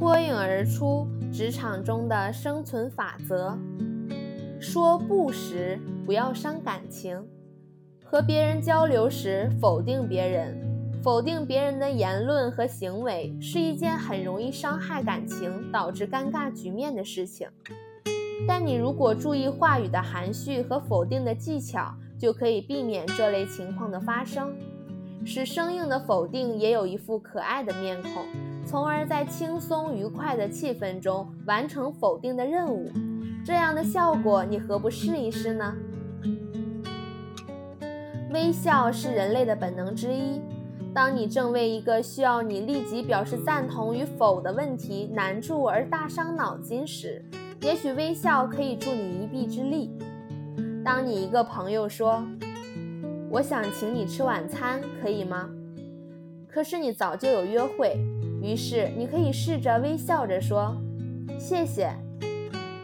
[0.00, 3.54] 脱颖而出职场中的生存法则：
[4.58, 7.22] 说不时不要伤感情。
[8.02, 10.56] 和别人交流时否定别人，
[11.02, 17.46] 否定别人的言论和行为是一件很容易伤害感情、导致尴尬局面的事情。
[18.48, 24.50] 但你如果注意话语的含蓄和否定的技巧，就可以避免这类情况的发生，
[25.24, 28.24] 使生硬的否定也有一副可爱的面孔，
[28.64, 32.90] 从而在轻松愉快的气氛中完成否定的任务。
[33.44, 35.74] 这样的效果，你何不试一试呢？
[38.32, 40.40] 微笑是人类的本能之一。
[40.92, 47.24] 当你正为一个需要你立即表示赞同与否的问题难住而大伤脑筋时，
[47.60, 49.90] 也许微笑可以助你一臂之力。
[50.84, 52.24] 当你一个朋友说
[53.30, 55.48] ：“我想请你吃晚餐，可以吗？”
[56.52, 57.96] 可是你早就有约会，
[58.42, 60.76] 于是你可以试着微笑着说
[61.38, 61.90] ：“谢谢。”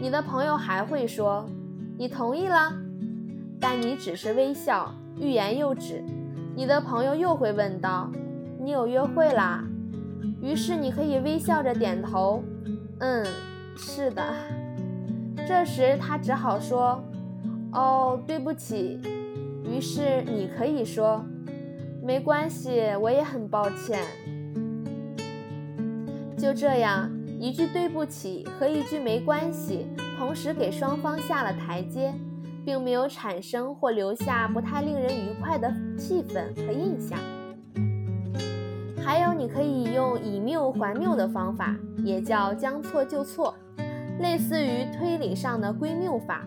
[0.00, 1.46] 你的朋友还会说
[1.98, 2.72] ：“你同意了。”
[3.60, 4.94] 但你只是微笑。
[5.18, 6.02] 欲言又止，
[6.56, 8.10] 你的朋友又会问道
[8.58, 9.62] ：“你有约会啦？”
[10.40, 12.42] 于是你可以微笑着点头
[13.00, 13.22] ：“嗯，
[13.76, 14.24] 是的。”
[15.46, 17.04] 这时他只好说
[17.72, 18.98] ：“哦，对不起。”
[19.70, 21.24] 于是你可以说
[22.02, 24.00] ：“没关系，我也很抱歉。”
[26.36, 29.86] 就这样，一句对不起和一句没关系，
[30.18, 32.12] 同时给双方下了台阶。
[32.62, 37.18] 并没有产生或留下不太令人愉快的气氛和印象。
[39.02, 41.74] 还有，你可以用以谬还谬的方法，
[42.04, 43.54] 也叫将错就错，
[44.20, 46.46] 类似于推理上的归谬法，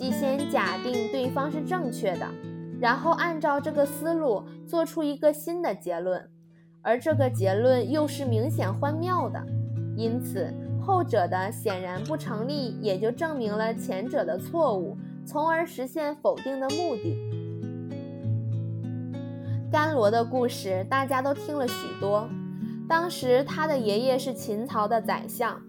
[0.00, 2.26] 即先假定对方是正确的，
[2.80, 6.26] 然后按照这个思路做出一个新的结论，
[6.80, 9.44] 而这个结论又是明显荒谬的，
[9.94, 14.96] 因此后者的显然不成立，也就证明了前者的错误。
[15.26, 17.14] 从而实现否定的目的。
[19.70, 22.26] 甘罗的故事大家都听了许多。
[22.88, 25.60] 当时他的爷爷是秦朝的宰相。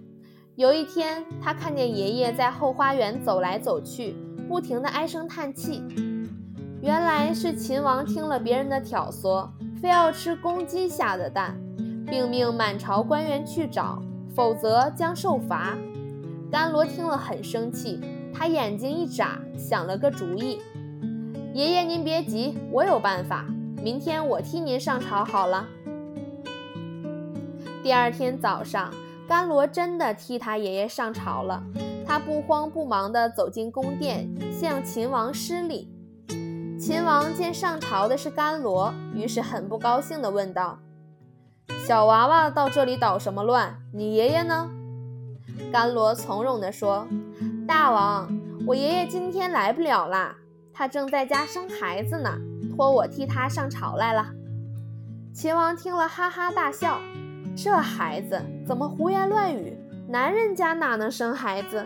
[0.57, 4.15] 有一天，他看见爷爷在后花园走来走去，
[4.49, 5.81] 不停地唉声叹气。
[6.81, 9.47] 原来是秦王听了别人的挑唆，
[9.81, 11.57] 非要吃公鸡下的蛋，
[12.05, 14.01] 并命满朝官员去找，
[14.35, 15.77] 否则将受罚。
[16.51, 17.99] 甘罗听了很生气。
[18.33, 20.59] 他眼睛一眨，想了个主意
[21.53, 23.45] ：“爷爷，您别急，我有办法。
[23.83, 25.67] 明天我替您上朝好了。”
[27.83, 28.91] 第二天早上，
[29.31, 31.63] 甘罗真的替他爷爷上朝了。
[32.05, 35.89] 他不慌不忙地走进宫殿，向秦王施礼。
[36.77, 40.79] 秦王见上朝的是甘罗，于是很不高兴地问道
[41.87, 43.77] ：“小娃娃到这里捣什么乱？
[43.93, 44.69] 你爷爷呢？”
[45.71, 47.07] 甘罗从容地说。
[47.65, 48.37] 大王，
[48.67, 50.35] 我爷爷今天来不了啦，
[50.73, 52.37] 他正在家生孩子呢，
[52.75, 54.27] 托我替他上朝来了。
[55.33, 56.99] 秦王听了哈哈大笑，
[57.55, 59.77] 这孩子怎么胡言乱语？
[60.07, 61.85] 男人家哪能生孩子？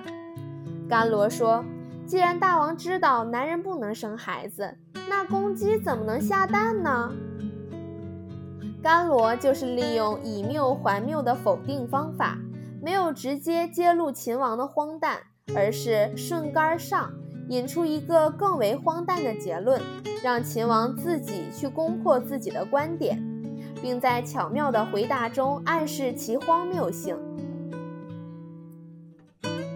[0.90, 1.64] 甘罗说
[2.06, 4.78] ：“既然大王知道男人不能生孩子，
[5.10, 7.12] 那公鸡怎么能下蛋呢？”
[8.82, 12.38] 甘罗就是利用以谬还谬的否定方法，
[12.82, 15.18] 没有直接揭露秦王的荒诞。
[15.56, 17.14] 而是顺杆上，
[17.50, 19.80] 引出一个更为荒诞的结论，
[20.24, 23.24] 让秦王自己去攻破自己的观点，
[23.82, 27.18] 并在巧妙的回答中暗示其荒谬性。